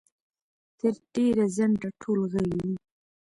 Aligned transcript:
تر 0.79 0.93
ډېره 1.13 1.45
ځنډه 1.55 1.89
ټول 2.01 2.19
غلي 2.31 2.57
وو. 2.67 2.75